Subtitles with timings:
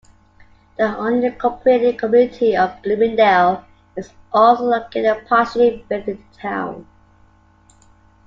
[0.79, 3.63] The unincorporated community of Bloomingdale
[3.95, 6.87] is also located partially within the town.